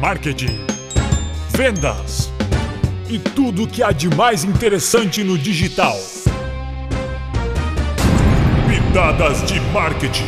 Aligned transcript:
marketing, 0.00 0.64
vendas 1.50 2.32
e 3.06 3.18
tudo 3.18 3.64
o 3.64 3.68
que 3.68 3.82
há 3.82 3.92
de 3.92 4.08
mais 4.08 4.44
interessante 4.44 5.22
no 5.22 5.36
digital. 5.36 5.94
Pitadas 8.66 9.42
de 9.44 9.60
marketing. 9.72 10.24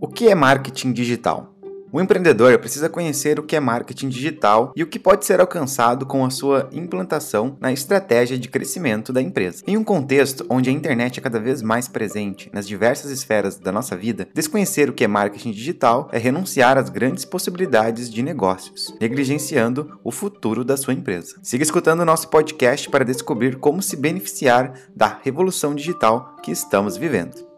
O 0.00 0.06
que 0.06 0.28
é 0.28 0.34
marketing 0.36 0.92
digital? 0.92 1.52
O 1.92 2.00
empreendedor 2.00 2.56
precisa 2.58 2.88
conhecer 2.88 3.40
o 3.40 3.42
que 3.42 3.56
é 3.56 3.60
marketing 3.60 4.08
digital 4.08 4.72
e 4.76 4.82
o 4.82 4.86
que 4.86 4.98
pode 4.98 5.26
ser 5.26 5.40
alcançado 5.40 6.06
com 6.06 6.24
a 6.24 6.30
sua 6.30 6.68
implantação 6.72 7.56
na 7.60 7.72
estratégia 7.72 8.38
de 8.38 8.48
crescimento 8.48 9.12
da 9.12 9.20
empresa. 9.20 9.64
Em 9.66 9.76
um 9.76 9.82
contexto 9.82 10.46
onde 10.48 10.70
a 10.70 10.72
internet 10.72 11.18
é 11.18 11.22
cada 11.22 11.40
vez 11.40 11.62
mais 11.62 11.88
presente 11.88 12.48
nas 12.52 12.68
diversas 12.68 13.10
esferas 13.10 13.58
da 13.58 13.72
nossa 13.72 13.96
vida, 13.96 14.28
desconhecer 14.32 14.88
o 14.88 14.92
que 14.92 15.02
é 15.02 15.08
marketing 15.08 15.50
digital 15.50 16.08
é 16.12 16.18
renunciar 16.18 16.78
às 16.78 16.88
grandes 16.88 17.24
possibilidades 17.24 18.08
de 18.08 18.22
negócios, 18.22 18.94
negligenciando 19.00 19.98
o 20.04 20.12
futuro 20.12 20.64
da 20.64 20.76
sua 20.76 20.94
empresa. 20.94 21.40
Siga 21.42 21.64
escutando 21.64 22.00
o 22.00 22.04
nosso 22.06 22.28
podcast 22.28 22.88
para 22.88 23.04
descobrir 23.04 23.56
como 23.56 23.82
se 23.82 23.96
beneficiar 23.96 24.74
da 24.94 25.18
revolução 25.24 25.74
digital 25.74 26.36
que 26.40 26.52
estamos 26.52 26.96
vivendo. 26.96 27.49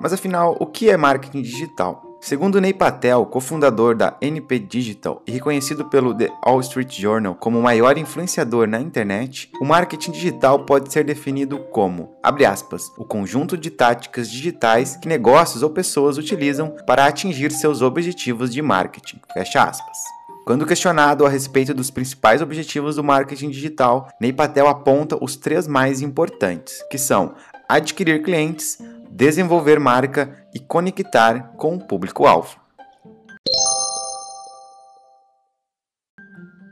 Mas 0.00 0.12
afinal, 0.12 0.56
o 0.60 0.66
que 0.66 0.88
é 0.88 0.96
marketing 0.96 1.42
digital? 1.42 2.04
Segundo 2.20 2.60
Ney 2.60 2.72
Patel, 2.72 3.24
cofundador 3.26 3.96
da 3.96 4.16
NP 4.20 4.58
Digital 4.58 5.22
e 5.26 5.30
reconhecido 5.30 5.84
pelo 5.84 6.12
The 6.12 6.28
Wall 6.44 6.60
Street 6.60 7.00
Journal 7.00 7.34
como 7.34 7.58
o 7.58 7.62
maior 7.62 7.96
influenciador 7.96 8.66
na 8.66 8.80
internet, 8.80 9.50
o 9.60 9.64
marketing 9.64 10.10
digital 10.10 10.64
pode 10.64 10.92
ser 10.92 11.04
definido 11.04 11.58
como, 11.72 12.16
aspas, 12.22 12.90
o 12.96 13.04
conjunto 13.04 13.56
de 13.56 13.70
táticas 13.70 14.28
digitais 14.30 14.96
que 14.96 15.08
negócios 15.08 15.62
ou 15.62 15.70
pessoas 15.70 16.18
utilizam 16.18 16.74
para 16.86 17.06
atingir 17.06 17.52
seus 17.52 17.82
objetivos 17.82 18.52
de 18.52 18.60
marketing. 18.62 19.20
Quando 20.44 20.66
questionado 20.66 21.24
a 21.24 21.28
respeito 21.28 21.74
dos 21.74 21.90
principais 21.90 22.42
objetivos 22.42 22.96
do 22.96 23.04
marketing 23.04 23.50
digital, 23.50 24.08
Ney 24.20 24.32
Patel 24.32 24.66
aponta 24.66 25.16
os 25.22 25.36
três 25.36 25.68
mais 25.68 26.00
importantes, 26.00 26.82
que 26.90 26.98
são 26.98 27.34
adquirir 27.68 28.22
clientes, 28.22 28.78
desenvolver 29.10 29.78
marca 29.78 30.46
e 30.54 30.58
conectar 30.58 31.54
com 31.56 31.74
o 31.74 31.86
público-alvo. 31.86 32.56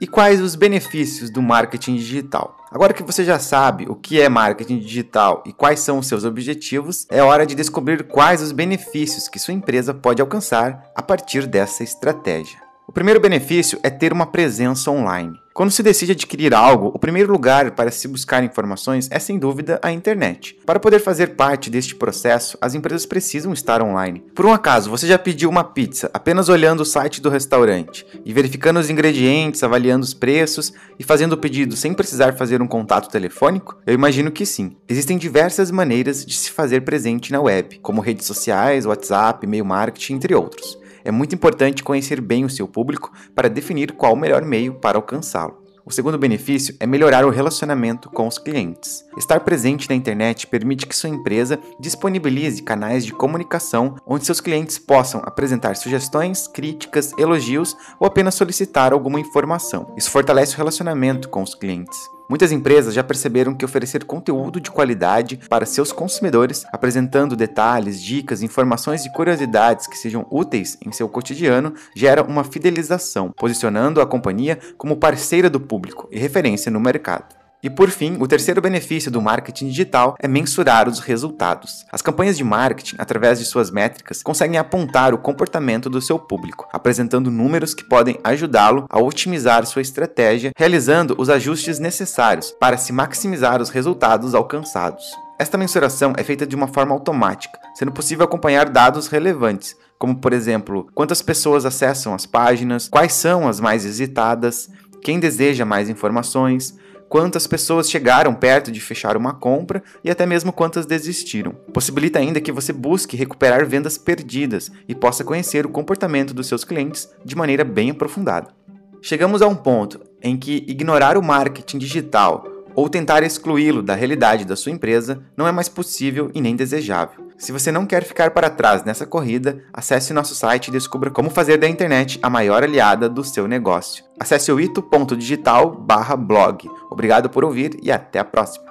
E 0.00 0.06
quais 0.06 0.40
os 0.40 0.56
benefícios 0.56 1.30
do 1.30 1.40
marketing 1.40 1.94
digital? 1.94 2.56
Agora 2.72 2.92
que 2.92 3.04
você 3.04 3.24
já 3.24 3.38
sabe 3.38 3.86
o 3.88 3.94
que 3.94 4.20
é 4.20 4.28
marketing 4.28 4.80
digital 4.80 5.44
e 5.46 5.52
quais 5.52 5.78
são 5.78 5.98
os 5.98 6.08
seus 6.08 6.24
objetivos, 6.24 7.06
é 7.08 7.22
hora 7.22 7.46
de 7.46 7.54
descobrir 7.54 8.02
quais 8.04 8.42
os 8.42 8.50
benefícios 8.50 9.28
que 9.28 9.38
sua 9.38 9.54
empresa 9.54 9.94
pode 9.94 10.20
alcançar 10.20 10.90
a 10.94 11.02
partir 11.02 11.46
dessa 11.46 11.84
estratégia. 11.84 12.58
O 12.88 12.92
primeiro 12.92 13.20
benefício 13.20 13.78
é 13.82 13.90
ter 13.90 14.12
uma 14.12 14.26
presença 14.26 14.90
online. 14.90 15.41
Quando 15.54 15.70
se 15.70 15.82
decide 15.82 16.12
adquirir 16.12 16.54
algo, 16.54 16.90
o 16.94 16.98
primeiro 16.98 17.30
lugar 17.30 17.72
para 17.72 17.90
se 17.90 18.08
buscar 18.08 18.42
informações 18.42 19.06
é 19.10 19.18
sem 19.18 19.38
dúvida 19.38 19.78
a 19.82 19.92
internet. 19.92 20.56
Para 20.64 20.80
poder 20.80 20.98
fazer 20.98 21.34
parte 21.36 21.68
deste 21.68 21.94
processo, 21.94 22.56
as 22.58 22.74
empresas 22.74 23.04
precisam 23.04 23.52
estar 23.52 23.82
online. 23.82 24.24
Por 24.34 24.46
um 24.46 24.52
acaso, 24.52 24.88
você 24.88 25.06
já 25.06 25.18
pediu 25.18 25.50
uma 25.50 25.62
pizza 25.62 26.10
apenas 26.14 26.48
olhando 26.48 26.80
o 26.80 26.86
site 26.86 27.20
do 27.20 27.28
restaurante 27.28 28.06
e 28.24 28.32
verificando 28.32 28.80
os 28.80 28.88
ingredientes, 28.88 29.62
avaliando 29.62 30.04
os 30.04 30.14
preços 30.14 30.72
e 30.98 31.04
fazendo 31.04 31.34
o 31.34 31.38
pedido 31.38 31.76
sem 31.76 31.92
precisar 31.92 32.32
fazer 32.32 32.62
um 32.62 32.66
contato 32.66 33.10
telefônico? 33.10 33.76
Eu 33.86 33.92
imagino 33.92 34.30
que 34.30 34.46
sim. 34.46 34.74
Existem 34.88 35.18
diversas 35.18 35.70
maneiras 35.70 36.24
de 36.24 36.34
se 36.34 36.50
fazer 36.50 36.80
presente 36.80 37.30
na 37.30 37.42
web, 37.42 37.78
como 37.80 38.00
redes 38.00 38.26
sociais, 38.26 38.86
WhatsApp, 38.86 39.44
e-mail 39.44 39.66
marketing, 39.66 40.14
entre 40.14 40.34
outros 40.34 40.80
é 41.04 41.10
muito 41.10 41.34
importante 41.34 41.82
conhecer 41.82 42.20
bem 42.20 42.44
o 42.44 42.50
seu 42.50 42.66
público 42.68 43.12
para 43.34 43.48
definir 43.48 43.92
qual 43.92 44.14
o 44.14 44.16
melhor 44.16 44.42
meio 44.42 44.74
para 44.74 44.98
alcançá-lo. 44.98 45.62
O 45.84 45.90
segundo 45.90 46.16
benefício 46.16 46.76
é 46.78 46.86
melhorar 46.86 47.24
o 47.24 47.30
relacionamento 47.30 48.08
com 48.08 48.28
os 48.28 48.38
clientes. 48.38 49.04
Estar 49.18 49.40
presente 49.40 49.88
na 49.88 49.96
internet 49.96 50.46
permite 50.46 50.86
que 50.86 50.94
sua 50.94 51.10
empresa 51.10 51.58
disponibilize 51.80 52.62
canais 52.62 53.04
de 53.04 53.12
comunicação 53.12 53.96
onde 54.06 54.24
seus 54.24 54.40
clientes 54.40 54.78
possam 54.78 55.20
apresentar 55.24 55.74
sugestões, 55.74 56.46
críticas, 56.46 57.12
elogios 57.18 57.76
ou 57.98 58.06
apenas 58.06 58.36
solicitar 58.36 58.92
alguma 58.92 59.18
informação. 59.18 59.92
Isso 59.96 60.10
fortalece 60.10 60.54
o 60.54 60.58
relacionamento 60.58 61.28
com 61.28 61.42
os 61.42 61.54
clientes. 61.54 61.98
Muitas 62.28 62.52
empresas 62.52 62.94
já 62.94 63.02
perceberam 63.04 63.54
que 63.54 63.64
oferecer 63.64 64.04
conteúdo 64.04 64.60
de 64.60 64.70
qualidade 64.70 65.38
para 65.48 65.66
seus 65.66 65.92
consumidores, 65.92 66.64
apresentando 66.72 67.36
detalhes, 67.36 68.00
dicas, 68.00 68.42
informações 68.42 69.04
e 69.04 69.12
curiosidades 69.12 69.86
que 69.86 69.98
sejam 69.98 70.26
úteis 70.30 70.78
em 70.84 70.92
seu 70.92 71.08
cotidiano, 71.08 71.74
gera 71.94 72.22
uma 72.22 72.44
fidelização, 72.44 73.32
posicionando 73.36 74.00
a 74.00 74.06
companhia 74.06 74.58
como 74.78 74.96
parceira 74.96 75.50
do 75.50 75.60
público 75.60 76.08
e 76.10 76.18
referência 76.18 76.70
no 76.70 76.80
mercado. 76.80 77.41
E 77.62 77.70
por 77.70 77.90
fim, 77.90 78.16
o 78.18 78.26
terceiro 78.26 78.60
benefício 78.60 79.08
do 79.08 79.22
marketing 79.22 79.68
digital 79.68 80.16
é 80.18 80.26
mensurar 80.26 80.88
os 80.88 80.98
resultados. 80.98 81.86
As 81.92 82.02
campanhas 82.02 82.36
de 82.36 82.42
marketing, 82.42 82.96
através 82.98 83.38
de 83.38 83.44
suas 83.44 83.70
métricas, 83.70 84.20
conseguem 84.20 84.58
apontar 84.58 85.14
o 85.14 85.18
comportamento 85.18 85.88
do 85.88 86.00
seu 86.00 86.18
público, 86.18 86.66
apresentando 86.72 87.30
números 87.30 87.72
que 87.72 87.84
podem 87.84 88.18
ajudá-lo 88.24 88.84
a 88.90 88.98
otimizar 89.00 89.64
sua 89.64 89.80
estratégia, 89.80 90.50
realizando 90.56 91.14
os 91.16 91.30
ajustes 91.30 91.78
necessários 91.78 92.50
para 92.58 92.76
se 92.76 92.92
maximizar 92.92 93.62
os 93.62 93.70
resultados 93.70 94.34
alcançados. 94.34 95.12
Esta 95.38 95.56
mensuração 95.56 96.14
é 96.16 96.24
feita 96.24 96.44
de 96.44 96.56
uma 96.56 96.66
forma 96.66 96.92
automática, 96.92 97.60
sendo 97.76 97.92
possível 97.92 98.24
acompanhar 98.24 98.68
dados 98.68 99.06
relevantes, 99.06 99.76
como 100.00 100.16
por 100.16 100.32
exemplo, 100.32 100.88
quantas 100.96 101.22
pessoas 101.22 101.64
acessam 101.64 102.12
as 102.12 102.26
páginas, 102.26 102.88
quais 102.88 103.12
são 103.12 103.46
as 103.46 103.60
mais 103.60 103.84
visitadas, 103.84 104.68
quem 105.00 105.20
deseja 105.20 105.64
mais 105.64 105.88
informações, 105.88 106.76
quantas 107.12 107.46
pessoas 107.46 107.90
chegaram 107.90 108.32
perto 108.32 108.72
de 108.72 108.80
fechar 108.80 109.18
uma 109.18 109.34
compra 109.34 109.82
e 110.02 110.10
até 110.10 110.24
mesmo 110.24 110.50
quantas 110.50 110.86
desistiram. 110.86 111.52
Possibilita 111.70 112.18
ainda 112.18 112.40
que 112.40 112.50
você 112.50 112.72
busque 112.72 113.18
recuperar 113.18 113.66
vendas 113.66 113.98
perdidas 113.98 114.72
e 114.88 114.94
possa 114.94 115.22
conhecer 115.22 115.66
o 115.66 115.68
comportamento 115.68 116.32
dos 116.32 116.46
seus 116.46 116.64
clientes 116.64 117.06
de 117.22 117.36
maneira 117.36 117.64
bem 117.64 117.90
aprofundada. 117.90 118.54
Chegamos 119.02 119.42
a 119.42 119.46
um 119.46 119.54
ponto 119.54 120.00
em 120.22 120.38
que 120.38 120.64
ignorar 120.66 121.18
o 121.18 121.22
marketing 121.22 121.76
digital 121.76 122.46
ou 122.74 122.88
tentar 122.88 123.22
excluí-lo 123.22 123.82
da 123.82 123.94
realidade 123.94 124.44
da 124.44 124.56
sua 124.56 124.72
empresa 124.72 125.22
não 125.36 125.46
é 125.46 125.52
mais 125.52 125.68
possível 125.68 126.30
e 126.34 126.40
nem 126.40 126.56
desejável. 126.56 127.30
Se 127.36 127.50
você 127.50 127.72
não 127.72 127.84
quer 127.84 128.04
ficar 128.04 128.30
para 128.30 128.48
trás 128.48 128.84
nessa 128.84 129.04
corrida, 129.04 129.64
acesse 129.72 130.12
nosso 130.12 130.32
site 130.34 130.68
e 130.68 130.70
descubra 130.70 131.10
como 131.10 131.28
fazer 131.28 131.56
da 131.56 131.68
internet 131.68 132.20
a 132.22 132.30
maior 132.30 132.62
aliada 132.62 133.08
do 133.08 133.24
seu 133.24 133.48
negócio. 133.48 134.04
Acesse 134.18 134.52
o 134.52 134.60
ito.digital/blog. 134.60 136.70
Obrigado 136.88 137.28
por 137.28 137.44
ouvir 137.44 137.76
e 137.82 137.90
até 137.90 138.20
a 138.20 138.24
próxima. 138.24 138.70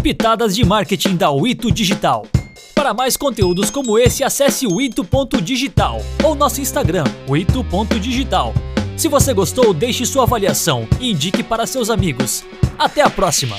Pitadas 0.00 0.54
de 0.54 0.64
marketing 0.64 1.16
da 1.16 1.30
Wito 1.30 1.72
Digital. 1.72 2.24
Para 2.78 2.94
mais 2.94 3.16
conteúdos 3.16 3.72
como 3.72 3.98
esse, 3.98 4.22
acesse 4.22 4.64
o 4.64 4.80
ito.digital 4.80 6.00
ou 6.22 6.36
nosso 6.36 6.60
Instagram, 6.60 7.02
o 7.26 7.36
ito.digital. 7.36 8.54
Se 8.96 9.08
você 9.08 9.34
gostou, 9.34 9.74
deixe 9.74 10.06
sua 10.06 10.22
avaliação 10.22 10.86
e 11.00 11.10
indique 11.10 11.42
para 11.42 11.66
seus 11.66 11.90
amigos. 11.90 12.44
Até 12.78 13.02
a 13.02 13.10
próxima! 13.10 13.56